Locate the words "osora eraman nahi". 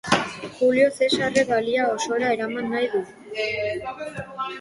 1.97-2.89